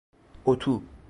اتو 0.45 0.73